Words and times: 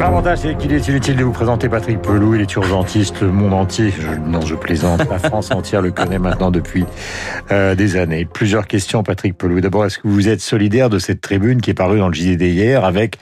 L'avantage, 0.00 0.38
c'est 0.38 0.56
qu'il 0.56 0.72
est 0.72 0.88
inutile 0.88 1.14
de 1.14 1.24
vous 1.24 1.30
présenter 1.30 1.68
Patrick 1.68 2.00
Pelou. 2.00 2.34
Il 2.34 2.40
est 2.40 2.54
urgentiste, 2.54 3.20
le 3.20 3.30
monde 3.30 3.52
entier. 3.52 3.92
Je, 4.00 4.18
non, 4.18 4.40
je 4.40 4.54
plaisante. 4.54 5.02
La 5.10 5.18
France 5.18 5.50
entière 5.50 5.82
le 5.82 5.90
connaît 5.90 6.18
maintenant 6.18 6.50
depuis 6.50 6.86
euh, 7.52 7.74
des 7.74 7.98
années. 7.98 8.24
Plusieurs 8.24 8.66
questions, 8.66 9.02
Patrick 9.02 9.36
Pelou. 9.36 9.60
D'abord, 9.60 9.84
est-ce 9.84 9.98
que 9.98 10.08
vous 10.08 10.30
êtes 10.30 10.40
solidaire 10.40 10.88
de 10.88 10.98
cette 10.98 11.20
tribune 11.20 11.60
qui 11.60 11.68
est 11.68 11.74
parue 11.74 11.98
dans 11.98 12.08
le 12.08 12.14
JDD 12.14 12.40
hier 12.40 12.86
avec 12.86 13.18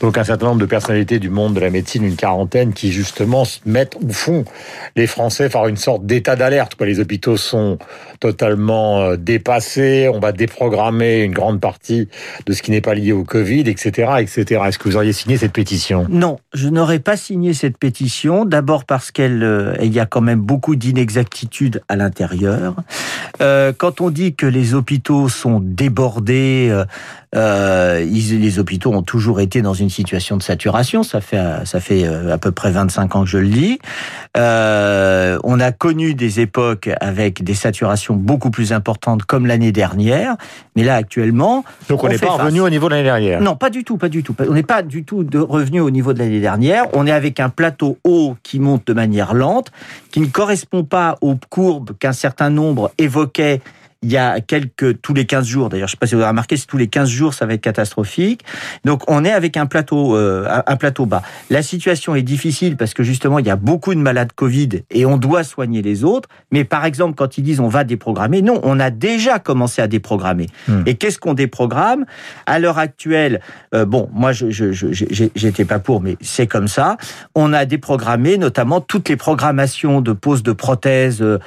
donc 0.00 0.16
un 0.16 0.24
certain 0.24 0.46
nombre 0.46 0.60
de 0.60 0.64
personnalités 0.64 1.18
du 1.18 1.28
monde 1.28 1.52
de 1.52 1.60
la 1.60 1.68
médecine, 1.68 2.02
une 2.02 2.16
quarantaine, 2.16 2.72
qui 2.72 2.92
justement 2.92 3.42
mettent 3.66 3.98
ou 4.00 4.10
font 4.10 4.46
les 4.96 5.06
Français 5.06 5.50
faire 5.50 5.66
une 5.66 5.76
sorte 5.76 6.06
d'état 6.06 6.34
d'alerte. 6.34 6.80
Les 6.80 6.98
hôpitaux 6.98 7.36
sont 7.36 7.76
totalement 8.20 9.02
euh, 9.02 9.16
dépassés. 9.16 10.08
On 10.08 10.18
va 10.18 10.32
déprogrammer 10.32 11.20
une 11.24 11.32
grande 11.32 11.60
partie 11.60 12.08
de 12.46 12.54
ce 12.54 12.62
qui 12.62 12.70
n'est 12.70 12.80
pas 12.80 12.94
lié 12.94 13.12
au 13.12 13.22
Covid, 13.22 13.68
etc., 13.68 14.12
etc. 14.20 14.62
Est-ce 14.66 14.78
que 14.78 14.88
vous 14.88 14.96
auriez 14.96 15.12
signé 15.12 15.36
cette 15.36 15.52
pétition? 15.52 16.06
Non, 16.22 16.38
je 16.54 16.68
n'aurais 16.68 17.00
pas 17.00 17.16
signé 17.16 17.52
cette 17.52 17.78
pétition. 17.78 18.44
D'abord 18.44 18.84
parce 18.84 19.10
qu'elle, 19.10 19.42
euh, 19.42 19.74
il 19.82 19.92
y 19.92 19.98
a 19.98 20.06
quand 20.06 20.20
même 20.20 20.38
beaucoup 20.38 20.76
d'inexactitudes 20.76 21.82
à 21.88 21.96
l'intérieur. 21.96 22.76
Euh, 23.40 23.72
quand 23.76 24.00
on 24.00 24.10
dit 24.10 24.34
que 24.34 24.46
les 24.46 24.74
hôpitaux 24.74 25.28
sont 25.28 25.58
débordés, 25.60 26.68
euh, 26.70 26.84
euh, 27.34 28.04
les 28.04 28.58
hôpitaux 28.58 28.92
ont 28.92 29.02
toujours 29.02 29.40
été 29.40 29.62
dans 29.62 29.74
une 29.74 29.90
situation 29.90 30.36
de 30.36 30.42
saturation. 30.42 31.02
Ça 31.02 31.20
fait 31.20 31.42
ça 31.64 31.80
fait 31.80 32.06
à 32.06 32.38
peu 32.38 32.52
près 32.52 32.70
25 32.70 33.16
ans 33.16 33.24
que 33.24 33.28
je 33.28 33.38
le 33.38 33.48
dis. 33.48 33.78
On 34.36 35.60
a 35.60 35.72
connu 35.72 36.14
des 36.14 36.40
époques 36.40 36.90
avec 37.00 37.42
des 37.42 37.54
saturations 37.54 38.14
beaucoup 38.14 38.50
plus 38.50 38.72
importantes, 38.72 39.24
comme 39.24 39.46
l'année 39.46 39.72
dernière. 39.72 40.36
Mais 40.76 40.84
là, 40.84 40.94
actuellement, 40.94 41.64
donc 41.88 42.04
on 42.04 42.08
n'est 42.08 42.18
pas 42.18 42.30
revenu 42.30 42.60
au 42.60 42.70
niveau 42.70 42.88
de 42.88 42.94
l'année 42.94 43.04
dernière. 43.04 43.40
Non, 43.40 43.56
pas 43.56 43.70
du 43.70 43.82
tout, 43.82 43.96
pas 43.96 44.08
du 44.08 44.22
tout. 44.22 44.36
On 44.48 44.54
n'est 44.54 44.62
pas 44.62 44.82
du 44.82 45.04
tout 45.04 45.24
de 45.24 45.38
revenu 45.38 45.80
au 45.80 45.90
niveau 45.90 46.11
de 46.12 46.18
l'année 46.18 46.40
dernière. 46.40 46.86
On 46.94 47.06
est 47.06 47.12
avec 47.12 47.40
un 47.40 47.48
plateau 47.48 47.98
haut 48.04 48.36
qui 48.42 48.58
monte 48.58 48.86
de 48.86 48.92
manière 48.92 49.34
lente, 49.34 49.72
qui 50.10 50.20
ne 50.20 50.26
correspond 50.26 50.84
pas 50.84 51.16
aux 51.20 51.36
courbes 51.50 51.92
qu'un 51.98 52.12
certain 52.12 52.50
nombre 52.50 52.92
évoquaient 52.98 53.60
il 54.02 54.10
y 54.10 54.16
a 54.16 54.40
quelques 54.40 55.00
tous 55.00 55.14
les 55.14 55.26
15 55.26 55.46
jours. 55.46 55.68
D'ailleurs, 55.68 55.86
je 55.86 55.92
ne 55.92 55.96
sais 55.96 56.00
pas 56.00 56.06
si 56.06 56.14
vous 56.14 56.20
avez 56.20 56.30
remarqué, 56.30 56.56
si 56.56 56.66
tous 56.66 56.76
les 56.76 56.88
15 56.88 57.08
jours, 57.08 57.34
ça 57.34 57.46
va 57.46 57.54
être 57.54 57.60
catastrophique. 57.60 58.42
Donc, 58.84 59.08
on 59.08 59.24
est 59.24 59.32
avec 59.32 59.56
un 59.56 59.66
plateau, 59.66 60.16
euh, 60.16 60.48
un 60.66 60.76
plateau 60.76 61.06
bas. 61.06 61.22
La 61.50 61.62
situation 61.62 62.16
est 62.16 62.22
difficile 62.22 62.76
parce 62.76 62.94
que 62.94 63.04
justement, 63.04 63.38
il 63.38 63.46
y 63.46 63.50
a 63.50 63.56
beaucoup 63.56 63.94
de 63.94 64.00
malades 64.00 64.32
Covid 64.34 64.82
et 64.90 65.06
on 65.06 65.18
doit 65.18 65.44
soigner 65.44 65.82
les 65.82 66.02
autres. 66.02 66.28
Mais 66.50 66.64
par 66.64 66.84
exemple, 66.84 67.14
quand 67.14 67.38
ils 67.38 67.42
disent 67.42 67.60
on 67.60 67.68
va 67.68 67.84
déprogrammer, 67.84 68.42
non, 68.42 68.60
on 68.64 68.80
a 68.80 68.90
déjà 68.90 69.38
commencé 69.38 69.80
à 69.80 69.86
déprogrammer. 69.86 70.48
Hmm. 70.66 70.82
Et 70.86 70.96
qu'est-ce 70.96 71.18
qu'on 71.18 71.34
déprogramme? 71.34 72.04
À 72.46 72.58
l'heure 72.58 72.78
actuelle, 72.78 73.40
euh, 73.72 73.84
bon, 73.84 74.10
moi, 74.12 74.32
je, 74.32 74.50
je, 74.50 74.72
j'étais 75.34 75.64
pas 75.64 75.78
pour, 75.78 76.00
mais 76.00 76.16
c'est 76.20 76.48
comme 76.48 76.66
ça. 76.66 76.96
On 77.36 77.52
a 77.52 77.66
déprogrammé 77.66 78.36
notamment 78.36 78.80
toutes 78.80 79.08
les 79.08 79.16
programmations 79.16 80.00
de 80.00 80.12
pose 80.12 80.42
de 80.42 80.52
prothèses, 80.52 81.22
euh, 81.22 81.38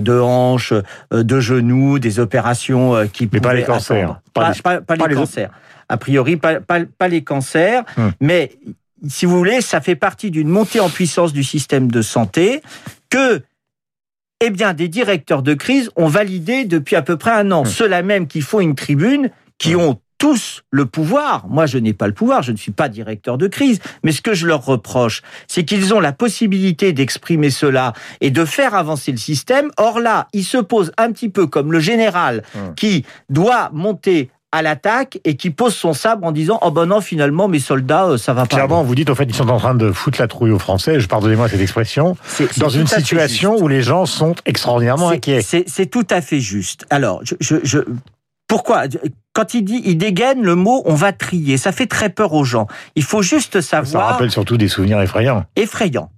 de 0.00 0.18
hanches, 0.18 0.74
de 1.12 1.40
genoux 1.40 1.99
des 2.00 2.18
opérations 2.18 2.94
euh, 2.94 3.06
qui 3.06 3.28
mais 3.32 3.40
pas 3.40 3.54
les 3.54 3.64
cancers, 3.64 4.20
pas, 4.34 4.50
les, 4.50 5.14
cancers. 5.14 5.50
A 5.88 5.96
priori, 5.96 6.36
pas, 6.36 7.08
les 7.08 7.22
cancers, 7.22 7.84
hum. 7.96 8.12
mais 8.20 8.52
si 9.08 9.26
vous 9.26 9.36
voulez, 9.36 9.60
ça 9.60 9.80
fait 9.80 9.96
partie 9.96 10.30
d'une 10.30 10.48
montée 10.48 10.80
en 10.80 10.90
puissance 10.90 11.32
du 11.32 11.44
système 11.44 11.90
de 11.90 12.02
santé 12.02 12.62
que 13.08 13.42
eh 14.42 14.50
bien, 14.50 14.72
des 14.72 14.88
directeurs 14.88 15.42
de 15.42 15.54
crise 15.54 15.90
ont 15.96 16.08
validé 16.08 16.64
depuis 16.64 16.96
à 16.96 17.02
peu 17.02 17.16
près 17.16 17.32
un 17.32 17.50
an. 17.52 17.60
Hum. 17.60 17.66
Ceux-là 17.66 18.02
même 18.02 18.26
qui 18.26 18.40
font 18.40 18.60
une 18.60 18.74
tribune, 18.74 19.30
qui 19.58 19.74
hum. 19.74 19.82
ont 19.82 20.00
tous 20.20 20.62
le 20.70 20.84
pouvoir. 20.84 21.46
Moi, 21.48 21.66
je 21.66 21.78
n'ai 21.78 21.94
pas 21.94 22.06
le 22.06 22.12
pouvoir, 22.12 22.42
je 22.42 22.52
ne 22.52 22.56
suis 22.58 22.72
pas 22.72 22.88
directeur 22.88 23.38
de 23.38 23.48
crise. 23.48 23.80
Mais 24.04 24.12
ce 24.12 24.20
que 24.20 24.34
je 24.34 24.46
leur 24.46 24.64
reproche, 24.64 25.22
c'est 25.48 25.64
qu'ils 25.64 25.94
ont 25.94 25.98
la 25.98 26.12
possibilité 26.12 26.92
d'exprimer 26.92 27.50
cela 27.50 27.94
et 28.20 28.30
de 28.30 28.44
faire 28.44 28.74
avancer 28.74 29.10
le 29.10 29.16
système. 29.16 29.70
Or 29.78 29.98
là, 29.98 30.28
ils 30.34 30.44
se 30.44 30.58
posent 30.58 30.92
un 30.98 31.10
petit 31.10 31.30
peu 31.30 31.46
comme 31.46 31.72
le 31.72 31.80
général 31.80 32.42
hum. 32.54 32.74
qui 32.74 33.06
doit 33.30 33.70
monter 33.72 34.30
à 34.52 34.62
l'attaque 34.62 35.18
et 35.24 35.36
qui 35.36 35.50
pose 35.50 35.74
son 35.74 35.94
sabre 35.94 36.26
en 36.26 36.32
disant 36.32 36.58
oh 36.62 36.72
ben 36.72 36.84
non 36.84 37.00
finalement 37.00 37.46
mes 37.46 37.60
soldats 37.60 38.06
euh, 38.06 38.18
ça 38.18 38.34
va 38.34 38.42
pas. 38.42 38.56
Clairement 38.56 38.82
vous 38.82 38.96
dites 38.96 39.08
en 39.08 39.14
fait 39.14 39.22
ils 39.22 39.34
sont 39.34 39.48
en 39.48 39.58
train 39.58 39.76
de 39.76 39.92
foutre 39.92 40.20
la 40.20 40.26
trouille 40.26 40.50
aux 40.50 40.58
Français. 40.58 40.98
Je 40.98 41.06
pardonnez-moi 41.06 41.48
cette 41.48 41.60
expression. 41.60 42.16
dans 42.56 42.68
une 42.68 42.88
situation 42.88 43.56
où 43.56 43.68
les 43.68 43.82
gens 43.82 44.06
sont 44.06 44.34
extraordinairement 44.46 45.10
inquiets. 45.10 45.40
C'est 45.42 45.86
tout 45.86 46.06
à 46.10 46.20
fait 46.20 46.40
juste. 46.40 46.84
Alors 46.90 47.20
je, 47.22 47.36
je, 47.40 47.56
je 47.62 47.78
pourquoi? 48.50 48.82
Quand 49.32 49.54
il 49.54 49.62
dit, 49.62 49.80
il 49.84 49.96
dégaine 49.96 50.42
le 50.42 50.56
mot 50.56 50.82
on 50.84 50.94
va 50.94 51.12
trier, 51.12 51.56
ça 51.56 51.70
fait 51.70 51.86
très 51.86 52.10
peur 52.10 52.32
aux 52.32 52.42
gens. 52.42 52.66
Il 52.96 53.04
faut 53.04 53.22
juste 53.22 53.60
savoir. 53.60 54.06
Ça 54.06 54.12
rappelle 54.12 54.32
surtout 54.32 54.56
des 54.56 54.66
souvenirs 54.66 55.00
effrayants. 55.00 55.44
Effrayants. 55.54 56.10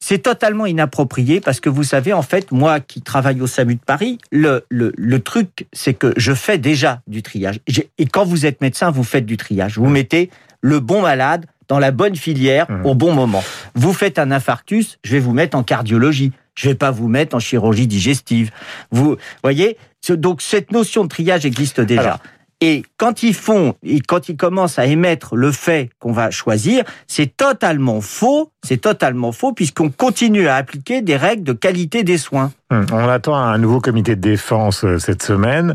C'est 0.00 0.18
totalement 0.18 0.66
inapproprié 0.66 1.40
parce 1.40 1.60
que 1.60 1.68
vous 1.68 1.84
savez, 1.84 2.12
en 2.12 2.22
fait, 2.22 2.50
moi 2.50 2.80
qui 2.80 3.02
travaille 3.02 3.40
au 3.40 3.46
SAMU 3.46 3.76
de 3.76 3.80
Paris, 3.80 4.18
le, 4.32 4.66
le, 4.68 4.92
le 4.96 5.20
truc, 5.20 5.68
c'est 5.72 5.94
que 5.94 6.12
je 6.16 6.32
fais 6.34 6.58
déjà 6.58 7.02
du 7.06 7.22
triage. 7.22 7.60
Et 7.98 8.06
quand 8.06 8.24
vous 8.24 8.46
êtes 8.46 8.60
médecin, 8.60 8.90
vous 8.90 9.04
faites 9.04 9.26
du 9.26 9.36
triage. 9.36 9.78
Vous 9.78 9.88
mettez 9.88 10.28
le 10.62 10.80
bon 10.80 11.02
malade 11.02 11.46
dans 11.68 11.78
la 11.78 11.92
bonne 11.92 12.16
filière 12.16 12.68
mmh. 12.68 12.84
au 12.84 12.96
bon 12.96 13.14
moment. 13.14 13.44
Vous 13.76 13.92
faites 13.92 14.18
un 14.18 14.32
infarctus, 14.32 14.98
je 15.04 15.12
vais 15.12 15.20
vous 15.20 15.32
mettre 15.32 15.56
en 15.56 15.62
cardiologie. 15.62 16.32
Je 16.54 16.68
vais 16.68 16.74
pas 16.74 16.90
vous 16.90 17.08
mettre 17.08 17.36
en 17.36 17.40
chirurgie 17.40 17.86
digestive. 17.86 18.50
Vous 18.90 19.16
voyez, 19.42 19.76
donc 20.08 20.42
cette 20.42 20.72
notion 20.72 21.04
de 21.04 21.08
triage 21.08 21.46
existe 21.46 21.80
déjà. 21.80 22.20
Et 22.60 22.82
quand 22.98 23.22
ils 23.22 23.34
font, 23.34 23.74
quand 24.06 24.28
ils 24.28 24.36
commencent 24.36 24.78
à 24.78 24.84
émettre 24.84 25.34
le 25.34 25.50
fait 25.50 25.90
qu'on 25.98 26.12
va 26.12 26.30
choisir, 26.30 26.84
c'est 27.06 27.34
totalement 27.36 28.02
faux. 28.02 28.50
C'est 28.62 28.82
totalement 28.82 29.32
faux 29.32 29.54
puisqu'on 29.54 29.88
continue 29.88 30.46
à 30.46 30.56
appliquer 30.56 31.00
des 31.00 31.16
règles 31.16 31.44
de 31.44 31.54
qualité 31.54 32.02
des 32.02 32.18
soins. 32.18 32.52
Hum, 32.72 32.86
on 32.92 33.08
attend 33.08 33.34
un 33.34 33.58
nouveau 33.58 33.80
comité 33.80 34.14
de 34.14 34.20
défense 34.20 34.84
euh, 34.84 34.98
cette 34.98 35.24
semaine. 35.24 35.74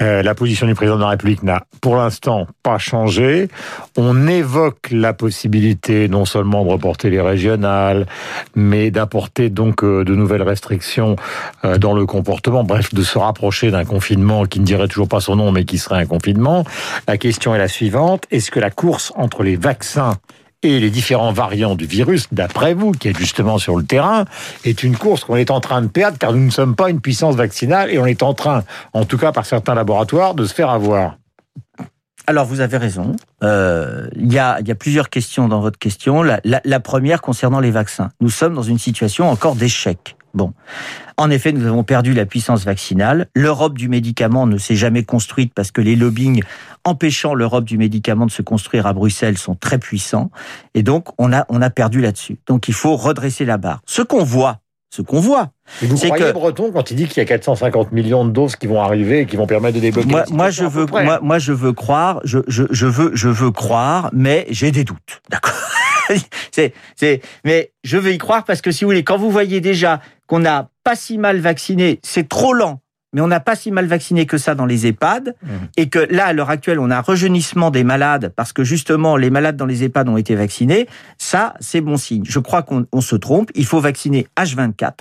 Euh, 0.00 0.22
la 0.22 0.34
position 0.34 0.66
du 0.66 0.74
président 0.74 0.96
de 0.96 1.02
la 1.02 1.08
République 1.08 1.42
n'a 1.42 1.64
pour 1.82 1.96
l'instant 1.96 2.46
pas 2.62 2.78
changé. 2.78 3.48
On 3.98 4.26
évoque 4.26 4.88
la 4.92 5.12
possibilité 5.12 6.08
non 6.08 6.24
seulement 6.24 6.64
de 6.64 6.70
reporter 6.70 7.10
les 7.10 7.20
régionales, 7.20 8.06
mais 8.54 8.90
d'apporter 8.90 9.50
donc 9.50 9.84
euh, 9.84 10.04
de 10.04 10.14
nouvelles 10.14 10.42
restrictions 10.42 11.16
dans 11.78 11.92
le 11.92 12.06
comportement, 12.06 12.64
bref, 12.64 12.94
de 12.94 13.02
se 13.02 13.18
rapprocher 13.18 13.70
d'un 13.70 13.84
confinement 13.84 14.44
qui 14.44 14.58
ne 14.60 14.64
dirait 14.64 14.88
toujours 14.88 15.08
pas 15.08 15.20
son 15.20 15.36
nom, 15.36 15.52
mais 15.52 15.64
qui 15.64 15.78
serait 15.78 16.00
un 16.00 16.06
confinement. 16.12 16.64
La 17.08 17.16
question 17.16 17.54
est 17.54 17.58
la 17.58 17.68
suivante. 17.68 18.24
Est-ce 18.30 18.50
que 18.50 18.60
la 18.60 18.70
course 18.70 19.12
entre 19.16 19.42
les 19.42 19.56
vaccins 19.56 20.18
et 20.62 20.78
les 20.78 20.90
différents 20.90 21.32
variants 21.32 21.74
du 21.74 21.86
virus, 21.86 22.28
d'après 22.30 22.74
vous, 22.74 22.92
qui 22.92 23.08
êtes 23.08 23.18
justement 23.18 23.58
sur 23.58 23.76
le 23.76 23.84
terrain, 23.84 24.26
est 24.64 24.82
une 24.82 24.96
course 24.96 25.24
qu'on 25.24 25.36
est 25.36 25.50
en 25.50 25.60
train 25.60 25.82
de 25.82 25.88
perdre 25.88 26.18
car 26.18 26.32
nous 26.32 26.44
ne 26.44 26.50
sommes 26.50 26.76
pas 26.76 26.88
une 26.90 27.00
puissance 27.00 27.34
vaccinale 27.34 27.90
et 27.90 27.98
on 27.98 28.06
est 28.06 28.22
en 28.22 28.34
train, 28.34 28.62
en 28.92 29.04
tout 29.04 29.18
cas 29.18 29.32
par 29.32 29.46
certains 29.46 29.74
laboratoires, 29.74 30.34
de 30.34 30.44
se 30.44 30.54
faire 30.54 30.70
avoir? 30.70 31.16
Alors 32.28 32.46
vous 32.46 32.60
avez 32.60 32.76
raison. 32.76 33.16
Euh, 33.42 34.06
il 34.14 34.32
y, 34.32 34.38
a, 34.38 34.62
plusieurs 34.78 35.10
questions 35.10 35.48
dans 35.48 35.60
votre 35.60 35.78
question. 35.78 36.22
La 36.22 36.80
première 36.80 37.20
concernant 37.20 37.58
les 37.58 37.72
vaccins. 37.72 38.10
Nous 38.20 38.30
sommes 38.30 38.54
dans 38.54 38.62
une 38.62 38.78
situation 38.78 39.28
encore 39.28 39.56
d'échec. 39.56 40.16
Bon. 40.34 40.52
En 41.16 41.30
effet, 41.30 41.52
nous 41.52 41.66
avons 41.66 41.84
perdu 41.84 42.14
la 42.14 42.26
puissance 42.26 42.64
vaccinale. 42.64 43.28
L'Europe 43.34 43.76
du 43.76 43.88
médicament 43.88 44.46
ne 44.46 44.56
s'est 44.56 44.76
jamais 44.76 45.04
construite 45.04 45.52
parce 45.54 45.70
que 45.70 45.80
les 45.80 45.96
lobbying 45.96 46.42
empêchant 46.84 47.34
l'Europe 47.34 47.64
du 47.64 47.78
médicament 47.78 48.26
de 48.26 48.30
se 48.30 48.42
construire 48.42 48.86
à 48.86 48.92
Bruxelles 48.92 49.38
sont 49.38 49.54
très 49.54 49.78
puissants. 49.78 50.30
Et 50.74 50.82
donc, 50.82 51.08
on 51.18 51.32
a, 51.32 51.44
on 51.48 51.60
a 51.62 51.70
perdu 51.70 52.00
là-dessus. 52.00 52.38
Donc, 52.46 52.68
il 52.68 52.74
faut 52.74 52.96
redresser 52.96 53.44
la 53.44 53.58
barre. 53.58 53.82
Ce 53.86 54.02
qu'on 54.02 54.24
voit, 54.24 54.60
ce 54.90 55.00
qu'on 55.00 55.20
voit. 55.20 55.50
vous 55.80 55.96
croyez 55.96 56.24
que... 56.24 56.32
Breton 56.32 56.70
quand 56.70 56.90
il 56.90 56.96
dit 56.96 57.06
qu'il 57.06 57.16
y 57.18 57.20
a 57.20 57.24
450 57.24 57.92
millions 57.92 58.24
de 58.24 58.30
doses 58.30 58.56
qui 58.56 58.66
vont 58.66 58.80
arriver 58.80 59.20
et 59.20 59.26
qui 59.26 59.36
vont 59.36 59.46
permettre 59.46 59.76
de 59.76 59.80
débloquer 59.80 60.08
Moi, 60.08 60.24
moi 60.30 60.50
je 60.50 60.64
veux, 60.64 60.86
moi, 60.86 61.18
moi, 61.22 61.38
je 61.38 61.52
veux 61.52 61.72
croire, 61.72 62.20
je, 62.24 62.40
je, 62.46 62.64
je 62.70 62.86
veux, 62.86 63.10
je 63.14 63.28
veux 63.28 63.50
croire, 63.50 64.10
mais 64.12 64.46
j'ai 64.50 64.70
des 64.70 64.84
doutes. 64.84 65.22
D'accord. 65.30 65.52
c'est, 66.50 66.74
c'est, 66.94 67.22
mais 67.44 67.72
je 67.84 67.96
veux 67.96 68.12
y 68.12 68.18
croire 68.18 68.44
parce 68.44 68.60
que 68.60 68.70
si 68.70 68.84
vous 68.84 68.90
voulez, 68.90 69.02
quand 69.02 69.16
vous 69.16 69.30
voyez 69.30 69.60
déjà 69.60 70.00
qu'on 70.32 70.38
n'a 70.38 70.70
pas 70.82 70.96
si 70.96 71.18
mal 71.18 71.40
vacciné, 71.40 72.00
c'est 72.02 72.26
trop 72.26 72.54
lent 72.54 72.81
mais 73.12 73.20
on 73.20 73.26
n'a 73.26 73.40
pas 73.40 73.56
si 73.56 73.70
mal 73.70 73.86
vacciné 73.86 74.24
que 74.26 74.38
ça 74.38 74.54
dans 74.54 74.66
les 74.66 74.86
EHPAD, 74.86 75.34
mmh. 75.42 75.48
et 75.76 75.88
que 75.88 75.98
là, 75.98 76.26
à 76.26 76.32
l'heure 76.32 76.50
actuelle, 76.50 76.78
on 76.78 76.90
a 76.90 76.96
un 76.96 77.02
rejeunissement 77.02 77.70
des 77.70 77.84
malades, 77.84 78.32
parce 78.34 78.52
que 78.52 78.64
justement, 78.64 79.16
les 79.16 79.30
malades 79.30 79.56
dans 79.56 79.66
les 79.66 79.84
EHPAD 79.84 80.08
ont 80.08 80.16
été 80.16 80.34
vaccinés, 80.34 80.86
ça, 81.18 81.54
c'est 81.60 81.80
bon 81.80 81.96
signe. 81.96 82.24
Je 82.26 82.38
crois 82.38 82.62
qu'on 82.62 83.00
se 83.00 83.16
trompe, 83.16 83.50
il 83.54 83.66
faut 83.66 83.80
vacciner 83.80 84.26
H24, 84.38 84.92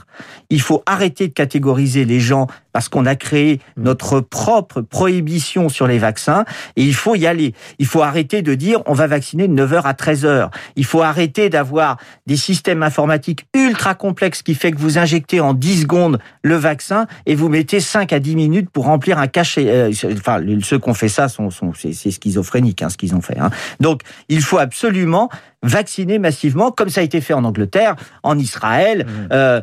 il 0.49 0.61
faut 0.61 0.83
arrêter 0.85 1.29
de 1.29 1.33
catégoriser 1.33 2.03
les 2.03 2.19
gens, 2.19 2.47
parce 2.73 2.89
qu'on 2.89 3.05
a 3.05 3.15
créé 3.15 3.55
mmh. 3.55 3.83
notre 3.83 4.19
propre 4.19 4.81
prohibition 4.81 5.69
sur 5.69 5.87
les 5.87 5.97
vaccins, 5.97 6.43
et 6.75 6.83
il 6.83 6.93
faut 6.93 7.15
y 7.15 7.27
aller. 7.27 7.53
Il 7.79 7.85
faut 7.85 8.01
arrêter 8.01 8.41
de 8.41 8.55
dire, 8.55 8.81
on 8.87 8.93
va 8.93 9.07
vacciner 9.07 9.47
de 9.47 9.53
9h 9.53 9.83
à 9.83 9.93
13h. 9.93 10.49
Il 10.75 10.85
faut 10.85 11.01
arrêter 11.01 11.49
d'avoir 11.49 11.97
des 12.27 12.37
systèmes 12.37 12.83
informatiques 12.83 13.45
ultra 13.53 13.95
complexes 13.95 14.41
qui 14.41 14.55
fait 14.55 14.71
que 14.71 14.79
vous 14.79 14.97
injectez 14.97 15.39
en 15.39 15.53
10 15.53 15.81
secondes 15.83 16.19
le 16.43 16.55
vaccin, 16.55 17.07
et 17.25 17.35
vous 17.35 17.47
mettez 17.47 17.79
5 17.79 18.00
5 18.01 18.13
à 18.13 18.19
10 18.19 18.35
minutes 18.35 18.69
pour 18.71 18.85
remplir 18.85 19.19
un 19.19 19.27
cachet. 19.27 19.69
Euh, 19.69 19.91
enfin, 20.13 20.41
ceux 20.63 20.79
qui 20.79 20.89
ont 20.89 20.93
fait 20.93 21.09
ça 21.09 21.27
sont 21.27 21.49
c'est 21.75 21.93
schizophrénique, 21.93 22.81
hein, 22.81 22.89
ce 22.89 22.97
qu'ils 22.97 23.15
ont 23.15 23.21
fait. 23.21 23.37
Hein. 23.37 23.51
Donc, 23.79 24.01
il 24.27 24.41
faut 24.41 24.57
absolument 24.57 25.29
vacciner 25.63 26.19
massivement, 26.19 26.71
comme 26.71 26.89
ça 26.89 27.01
a 27.01 27.03
été 27.03 27.21
fait 27.21 27.33
en 27.33 27.43
Angleterre, 27.43 27.95
en 28.23 28.37
Israël, 28.37 29.05
mmh. 29.05 29.27
euh, 29.31 29.61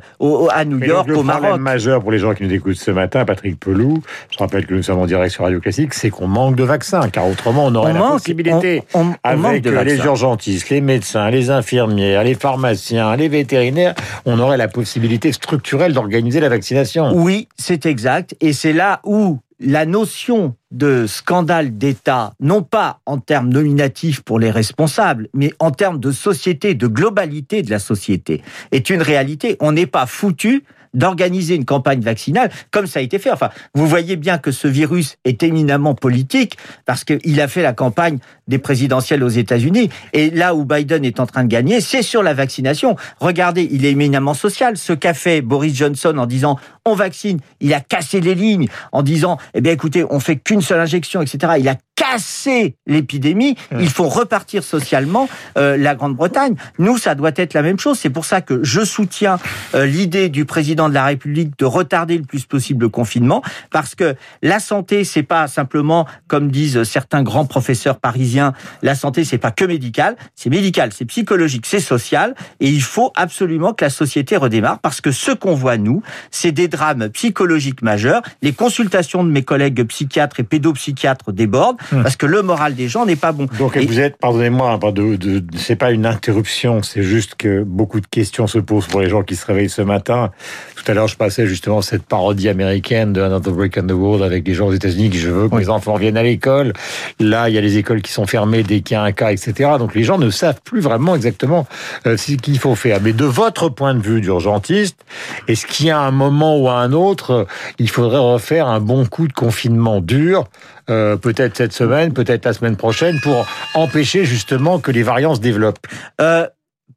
à 0.50 0.64
New 0.64 0.78
York, 0.78 1.08
au 1.10 1.22
Maroc. 1.22 1.42
Le 1.42 1.48
problème 1.48 1.62
majeur 1.62 2.00
pour 2.00 2.12
les 2.12 2.18
gens 2.18 2.34
qui 2.34 2.44
nous 2.44 2.52
écoutent 2.52 2.76
ce 2.76 2.90
matin, 2.90 3.24
Patrick 3.24 3.58
Pelou, 3.58 4.02
je 4.30 4.38
rappelle 4.38 4.66
que 4.66 4.74
nous 4.74 4.82
sommes 4.82 5.00
en 5.00 5.06
direct 5.06 5.32
sur 5.32 5.44
Radio 5.44 5.60
Classique, 5.60 5.94
c'est 5.94 6.10
qu'on 6.10 6.28
manque 6.28 6.56
de 6.56 6.64
vaccins, 6.64 7.08
car 7.08 7.26
autrement 7.26 7.66
on 7.66 7.74
aurait 7.74 7.92
la 7.92 8.00
possibilité, 8.00 8.82
avec 9.24 9.64
les 9.64 9.98
urgentistes, 9.98 10.70
les 10.70 10.80
médecins, 10.80 11.30
les 11.30 11.50
infirmières, 11.50 12.22
les 12.22 12.34
pharmaciens, 12.34 13.16
les 13.16 13.28
vétérinaires, 13.28 13.94
on 14.24 14.38
aurait 14.38 14.56
la 14.56 14.68
possibilité 14.68 15.32
structurelle 15.32 15.92
d'organiser 15.92 16.40
la 16.40 16.48
vaccination. 16.48 17.12
Oui, 17.14 17.48
c'est 17.56 17.86
exact, 17.86 18.36
et 18.40 18.52
c'est 18.52 18.72
là 18.72 19.00
où 19.04 19.38
la 19.60 19.86
notion 19.86 20.54
de 20.70 21.06
scandale 21.06 21.76
d'État, 21.78 22.32
non 22.40 22.62
pas 22.62 23.00
en 23.06 23.18
termes 23.18 23.48
nominatifs 23.48 24.20
pour 24.20 24.38
les 24.38 24.50
responsables, 24.50 25.28
mais 25.34 25.52
en 25.58 25.70
termes 25.70 25.98
de 25.98 26.12
société, 26.12 26.74
de 26.74 26.86
globalité 26.86 27.62
de 27.62 27.70
la 27.70 27.78
société, 27.78 28.42
est 28.70 28.90
une 28.90 29.02
réalité. 29.02 29.56
On 29.60 29.72
n'est 29.72 29.86
pas 29.86 30.06
foutu 30.06 30.64
d'organiser 30.94 31.54
une 31.54 31.64
campagne 31.64 32.00
vaccinale 32.00 32.50
comme 32.70 32.86
ça 32.86 33.00
a 33.00 33.02
été 33.02 33.18
fait. 33.18 33.30
Enfin, 33.30 33.50
vous 33.74 33.86
voyez 33.86 34.16
bien 34.16 34.38
que 34.38 34.50
ce 34.50 34.68
virus 34.68 35.16
est 35.24 35.42
éminemment 35.42 35.94
politique 35.94 36.56
parce 36.86 37.04
qu'il 37.04 37.40
a 37.40 37.48
fait 37.48 37.62
la 37.62 37.72
campagne 37.72 38.18
des 38.46 38.58
présidentielles 38.58 39.22
aux 39.22 39.28
États-Unis. 39.28 39.90
Et 40.12 40.30
là 40.30 40.54
où 40.54 40.64
Biden 40.64 41.04
est 41.04 41.20
en 41.20 41.26
train 41.26 41.44
de 41.44 41.48
gagner, 41.48 41.80
c'est 41.80 42.02
sur 42.02 42.22
la 42.22 42.34
vaccination. 42.34 42.96
Regardez, 43.20 43.68
il 43.70 43.84
est 43.84 43.90
éminemment 43.90 44.34
social. 44.34 44.76
Ce 44.76 44.92
qu'a 44.92 45.14
fait 45.14 45.42
Boris 45.42 45.74
Johnson 45.74 46.16
en 46.16 46.26
disant 46.26 46.58
on 46.90 46.94
vaccine, 46.94 47.40
il 47.60 47.74
a 47.74 47.80
cassé 47.80 48.20
les 48.20 48.34
lignes 48.34 48.68
en 48.92 49.02
disant 49.02 49.38
eh 49.54 49.60
bien 49.60 49.72
écoutez, 49.72 50.04
on 50.08 50.20
fait 50.20 50.36
qu'une 50.36 50.62
seule 50.62 50.80
injection, 50.80 51.22
etc. 51.22 51.54
Il 51.58 51.68
a 51.68 51.76
cassé 51.98 52.76
l'épidémie. 52.86 53.56
Il 53.72 53.88
faut 53.88 54.08
repartir 54.08 54.62
socialement 54.62 55.28
euh, 55.56 55.76
la 55.76 55.96
Grande-Bretagne. 55.96 56.54
Nous, 56.78 56.96
ça 56.96 57.16
doit 57.16 57.32
être 57.34 57.54
la 57.54 57.62
même 57.62 57.80
chose. 57.80 57.98
C'est 57.98 58.10
pour 58.10 58.24
ça 58.24 58.40
que 58.40 58.62
je 58.62 58.84
soutiens 58.84 59.38
euh, 59.74 59.84
l'idée 59.84 60.28
du 60.28 60.44
président 60.44 60.88
de 60.88 60.94
la 60.94 61.04
République 61.04 61.58
de 61.58 61.64
retarder 61.64 62.16
le 62.16 62.22
plus 62.22 62.44
possible 62.44 62.84
le 62.84 62.88
confinement, 62.88 63.42
parce 63.70 63.94
que 63.94 64.14
la 64.42 64.60
santé, 64.60 65.04
c'est 65.04 65.22
pas 65.22 65.48
simplement, 65.48 66.06
comme 66.28 66.50
disent 66.50 66.84
certains 66.84 67.22
grands 67.22 67.46
professeurs 67.46 67.98
parisiens, 67.98 68.52
la 68.82 68.94
santé, 68.94 69.24
c'est 69.24 69.38
pas 69.38 69.50
que 69.50 69.64
médical, 69.64 70.16
c'est 70.36 70.50
médical, 70.50 70.92
c'est 70.92 71.04
psychologique, 71.04 71.66
c'est 71.66 71.80
social, 71.80 72.34
et 72.60 72.68
il 72.68 72.82
faut 72.82 73.12
absolument 73.16 73.72
que 73.72 73.84
la 73.84 73.90
société 73.90 74.36
redémarre, 74.36 74.78
parce 74.78 75.00
que 75.00 75.10
ce 75.10 75.32
qu'on 75.32 75.54
voit 75.54 75.76
nous, 75.76 76.02
c'est 76.30 76.52
des 76.52 76.68
drames 76.78 77.08
psychologiques 77.10 77.82
majeurs. 77.82 78.22
Les 78.42 78.52
consultations 78.52 79.24
de 79.24 79.30
mes 79.30 79.42
collègues 79.42 79.82
psychiatres 79.84 80.40
et 80.40 80.44
pédopsychiatres 80.44 81.32
débordent. 81.32 81.78
Hum. 81.92 82.02
parce 82.02 82.16
que 82.16 82.26
le 82.26 82.42
moral 82.42 82.74
des 82.74 82.88
gens 82.88 83.06
n'est 83.06 83.16
pas 83.16 83.32
bon. 83.32 83.46
Donc 83.58 83.76
vous 83.76 84.00
êtes, 84.00 84.16
pardonnez-moi, 84.18 84.78
de, 84.92 85.16
de, 85.16 85.42
c'est 85.56 85.76
pas 85.76 85.90
une 85.90 86.06
interruption, 86.06 86.82
c'est 86.82 87.02
juste 87.02 87.34
que 87.34 87.62
beaucoup 87.62 88.00
de 88.00 88.06
questions 88.06 88.46
se 88.46 88.58
posent 88.58 88.86
pour 88.86 89.00
les 89.00 89.08
gens 89.08 89.22
qui 89.22 89.36
se 89.36 89.46
réveillent 89.46 89.70
ce 89.70 89.82
matin. 89.82 90.30
Tout 90.76 90.90
à 90.90 90.94
l'heure, 90.94 91.08
je 91.08 91.16
passais 91.16 91.46
justement 91.46 91.82
cette 91.82 92.02
parodie 92.02 92.48
américaine 92.48 93.12
de 93.12 93.20
Another 93.20 93.52
Break 93.52 93.78
in 93.78 93.86
the 93.86 93.92
World 93.92 94.22
avec 94.22 94.46
les 94.46 94.54
gens 94.54 94.66
aux 94.66 94.72
États-Unis 94.72 95.10
qui 95.10 95.18
je 95.18 95.30
veux 95.30 95.48
que 95.48 95.56
les 95.56 95.70
enfants 95.70 95.96
viennent 95.96 96.16
à 96.16 96.22
l'école. 96.22 96.72
Là, 97.20 97.48
il 97.48 97.54
y 97.54 97.58
a 97.58 97.60
les 97.60 97.76
écoles 97.78 98.02
qui 98.02 98.12
sont 98.12 98.26
fermées 98.26 98.62
dès 98.62 98.80
qu'il 98.80 98.94
y 98.94 98.98
a 98.98 99.02
un 99.02 99.12
cas, 99.12 99.32
etc. 99.32 99.70
Donc 99.78 99.94
les 99.94 100.04
gens 100.04 100.18
ne 100.18 100.30
savent 100.30 100.60
plus 100.62 100.80
vraiment 100.80 101.14
exactement 101.14 101.66
euh, 102.06 102.16
ce 102.16 102.32
qu'il 102.32 102.58
faut 102.58 102.74
faire. 102.74 103.00
Mais 103.02 103.12
de 103.12 103.24
votre 103.24 103.68
point 103.68 103.94
de 103.94 104.00
vue 104.00 104.20
d'urgentiste, 104.20 105.04
est-ce 105.46 105.66
qu'il 105.66 105.86
y 105.86 105.90
a 105.90 106.00
un 106.00 106.10
moment 106.10 106.58
un 106.76 106.92
autre, 106.92 107.46
il 107.78 107.88
faudrait 107.88 108.18
refaire 108.18 108.66
un 108.66 108.80
bon 108.80 109.06
coup 109.06 109.28
de 109.28 109.32
confinement 109.32 110.00
dur 110.00 110.44
euh, 110.90 111.16
peut-être 111.16 111.56
cette 111.56 111.72
semaine, 111.72 112.12
peut-être 112.12 112.44
la 112.44 112.52
semaine 112.52 112.76
prochaine, 112.76 113.20
pour 113.20 113.46
empêcher 113.74 114.24
justement 114.24 114.78
que 114.78 114.90
les 114.90 115.02
variants 115.02 115.34
se 115.34 115.40
développent 115.40 115.86
euh, 116.20 116.46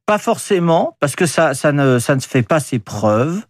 Pas 0.06 0.18
forcément, 0.18 0.96
parce 0.98 1.14
que 1.14 1.26
ça, 1.26 1.54
ça, 1.54 1.72
ne, 1.72 1.98
ça 1.98 2.14
ne 2.14 2.20
fait 2.20 2.42
pas 2.42 2.60
ses 2.60 2.78
preuves. 2.78 3.42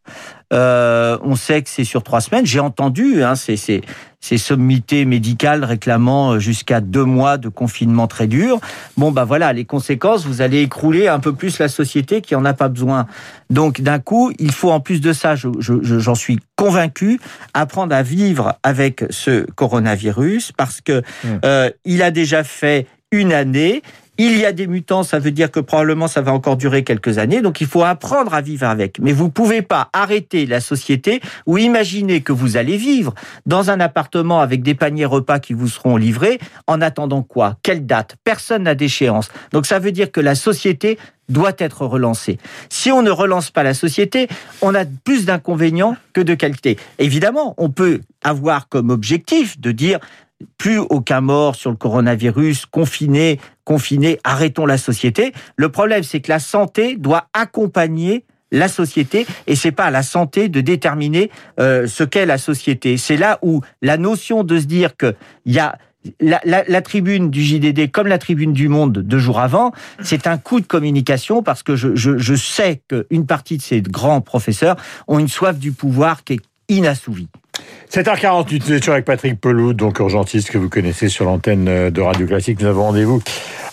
Euh, 0.52 1.18
on 1.22 1.36
sait 1.36 1.62
que 1.62 1.70
c'est 1.70 1.84
sur 1.84 2.02
trois 2.02 2.20
semaines. 2.20 2.46
J'ai 2.46 2.60
entendu 2.60 3.22
hein, 3.22 3.34
ces, 3.34 3.56
ces, 3.56 3.80
ces, 4.20 4.38
sommités 4.38 5.04
médicales 5.04 5.64
réclamant 5.64 6.38
jusqu'à 6.38 6.80
deux 6.80 7.04
mois 7.04 7.38
de 7.38 7.48
confinement 7.48 8.06
très 8.06 8.26
dur. 8.26 8.60
Bon, 8.96 9.12
bah 9.12 9.24
voilà, 9.24 9.52
les 9.52 9.64
conséquences, 9.64 10.26
vous 10.26 10.42
allez 10.42 10.60
écrouler 10.60 11.08
un 11.08 11.20
peu 11.20 11.32
plus 11.32 11.58
la 11.58 11.68
société 11.68 12.20
qui 12.20 12.34
en 12.34 12.44
a 12.44 12.52
pas 12.52 12.68
besoin. 12.68 13.06
Donc, 13.50 13.80
d'un 13.80 13.98
coup, 13.98 14.32
il 14.38 14.52
faut 14.52 14.70
en 14.70 14.80
plus 14.80 15.00
de 15.00 15.12
ça, 15.12 15.36
j'en 15.36 15.52
je, 15.58 15.74
je, 15.82 16.14
suis 16.14 16.38
convaincu, 16.56 17.18
apprendre 17.54 17.94
à 17.94 18.02
vivre 18.02 18.54
avec 18.62 19.04
ce 19.10 19.46
coronavirus 19.52 20.52
parce 20.52 20.80
que 20.80 21.00
mmh. 21.00 21.28
euh, 21.44 21.70
il 21.84 22.02
a 22.02 22.10
déjà 22.10 22.44
fait 22.44 22.86
une 23.10 23.32
année 23.32 23.82
il 24.22 24.38
y 24.38 24.44
a 24.44 24.52
des 24.52 24.66
mutants, 24.66 25.02
ça 25.02 25.18
veut 25.18 25.30
dire 25.30 25.50
que 25.50 25.60
probablement 25.60 26.06
ça 26.06 26.20
va 26.20 26.32
encore 26.32 26.56
durer 26.56 26.84
quelques 26.84 27.18
années, 27.18 27.40
donc 27.40 27.60
il 27.60 27.66
faut 27.66 27.82
apprendre 27.82 28.34
à 28.34 28.40
vivre 28.40 28.66
avec. 28.66 28.98
Mais 29.00 29.12
vous 29.12 29.30
pouvez 29.30 29.62
pas 29.62 29.88
arrêter 29.92 30.46
la 30.46 30.60
société 30.60 31.20
ou 31.46 31.58
imaginer 31.58 32.20
que 32.20 32.32
vous 32.32 32.56
allez 32.56 32.76
vivre 32.76 33.14
dans 33.46 33.70
un 33.70 33.80
appartement 33.80 34.40
avec 34.40 34.62
des 34.62 34.74
paniers 34.74 35.06
repas 35.06 35.38
qui 35.38 35.54
vous 35.54 35.68
seront 35.68 35.96
livrés 35.96 36.38
en 36.66 36.80
attendant 36.80 37.22
quoi? 37.22 37.56
Quelle 37.62 37.86
date? 37.86 38.16
Personne 38.24 38.64
n'a 38.64 38.74
d'échéance. 38.74 39.28
Donc 39.52 39.66
ça 39.66 39.78
veut 39.78 39.92
dire 39.92 40.12
que 40.12 40.20
la 40.20 40.34
société 40.34 40.98
doit 41.28 41.54
être 41.58 41.86
relancée. 41.86 42.38
Si 42.68 42.90
on 42.90 43.02
ne 43.02 43.10
relance 43.10 43.50
pas 43.50 43.62
la 43.62 43.74
société, 43.74 44.28
on 44.60 44.74
a 44.74 44.84
plus 44.84 45.24
d'inconvénients 45.24 45.96
que 46.12 46.20
de 46.20 46.34
qualité. 46.34 46.78
Évidemment, 46.98 47.54
on 47.58 47.70
peut 47.70 48.00
avoir 48.22 48.68
comme 48.68 48.90
objectif 48.90 49.58
de 49.58 49.72
dire 49.72 49.98
plus 50.58 50.78
aucun 50.78 51.20
mort 51.20 51.54
sur 51.54 51.70
le 51.70 51.76
coronavirus, 51.76 52.66
confiné, 52.66 53.38
confiné, 53.64 54.18
arrêtons 54.24 54.66
la 54.66 54.78
société. 54.78 55.32
Le 55.56 55.68
problème, 55.68 56.02
c'est 56.02 56.20
que 56.20 56.30
la 56.30 56.38
santé 56.38 56.96
doit 56.96 57.28
accompagner 57.32 58.24
la 58.52 58.68
société 58.68 59.26
et 59.46 59.56
c'est 59.56 59.72
pas 59.72 59.84
à 59.84 59.90
la 59.90 60.02
santé 60.02 60.48
de 60.48 60.60
déterminer 60.60 61.30
euh, 61.58 61.86
ce 61.86 62.04
qu'est 62.04 62.26
la 62.26 62.38
société. 62.38 62.98
C'est 62.98 63.16
là 63.16 63.38
où 63.42 63.62
la 63.80 63.96
notion 63.96 64.44
de 64.44 64.58
se 64.58 64.66
dire 64.66 64.96
que 64.96 65.14
il 65.46 65.54
y 65.54 65.58
a 65.58 65.78
la, 66.20 66.82
tribune 66.82 67.30
du 67.30 67.42
JDD 67.42 67.90
comme 67.90 68.08
la 68.08 68.18
tribune 68.18 68.52
du 68.52 68.68
Monde 68.68 68.98
deux 68.98 69.18
jours 69.18 69.40
avant, 69.40 69.72
c'est 70.02 70.26
un 70.26 70.36
coup 70.36 70.60
de 70.60 70.66
communication 70.66 71.42
parce 71.42 71.62
que 71.62 71.76
je, 71.76 71.94
je, 71.94 72.34
sais 72.34 72.82
qu'une 72.88 73.24
partie 73.24 73.56
de 73.56 73.62
ces 73.62 73.80
grands 73.82 74.20
professeurs 74.20 74.76
ont 75.06 75.18
une 75.18 75.28
soif 75.28 75.58
du 75.58 75.72
pouvoir 75.72 76.24
qui 76.24 76.34
est 76.34 76.40
inassouvi. 76.76 77.28
7h48, 77.90 78.62
nous 78.68 78.72
étions 78.72 78.92
avec 78.92 79.04
Patrick 79.04 79.38
Pelou, 79.38 79.74
donc 79.74 79.98
urgentiste 79.98 80.50
que 80.50 80.56
vous 80.56 80.70
connaissez 80.70 81.08
sur 81.08 81.26
l'antenne 81.26 81.90
de 81.90 82.00
Radio 82.00 82.26
Classique. 82.26 82.60
Nous 82.60 82.66
avons 82.66 82.84
rendez-vous 82.84 83.22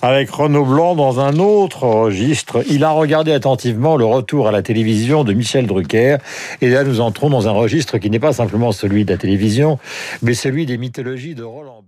avec 0.02 0.30
Renaud 0.30 0.66
Blanc 0.66 0.96
dans 0.96 1.22
un 1.22 1.40
autre 1.40 1.84
registre. 1.84 2.64
Il 2.70 2.84
a 2.84 2.92
regardé 2.92 3.32
attentivement 3.32 3.96
le 3.96 4.06
retour 4.06 4.50
à 4.50 4.52
la 4.52 4.62
télévision 4.62 5.24
de 5.24 5.32
Michel 5.34 5.68
Drucker. 5.68 6.18
Et 6.62 6.70
là, 6.70 6.84
nous 6.84 7.00
entrons 7.00 7.30
dans 7.30 7.48
un 7.48 7.52
registre 7.52 7.98
qui 7.98 8.10
n'est 8.10 8.20
pas 8.20 8.34
simplement 8.34 8.74
celui 8.74 9.06
de 9.06 9.12
la 9.12 9.18
télévision, 9.18 9.80
mais 10.22 10.34
celui 10.34 10.66
des 10.66 10.78
mythologies 10.78 11.36
de 11.36 11.44
Roland 11.44 11.84